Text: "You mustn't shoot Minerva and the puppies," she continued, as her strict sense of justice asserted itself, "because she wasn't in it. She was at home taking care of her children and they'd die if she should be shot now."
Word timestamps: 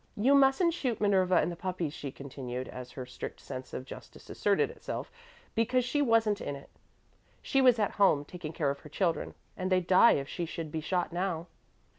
"You 0.17 0.33
mustn't 0.33 0.73
shoot 0.73 0.99
Minerva 0.99 1.35
and 1.35 1.51
the 1.51 1.55
puppies," 1.55 1.93
she 1.93 2.11
continued, 2.11 2.67
as 2.67 2.93
her 2.93 3.05
strict 3.05 3.39
sense 3.39 3.71
of 3.71 3.85
justice 3.85 4.31
asserted 4.31 4.71
itself, 4.71 5.11
"because 5.53 5.85
she 5.85 6.01
wasn't 6.01 6.41
in 6.41 6.55
it. 6.55 6.71
She 7.43 7.61
was 7.61 7.77
at 7.77 7.91
home 8.01 8.25
taking 8.25 8.51
care 8.51 8.71
of 8.71 8.79
her 8.79 8.89
children 8.89 9.35
and 9.55 9.71
they'd 9.71 9.85
die 9.85 10.13
if 10.13 10.27
she 10.27 10.47
should 10.47 10.71
be 10.71 10.81
shot 10.81 11.13
now." 11.13 11.45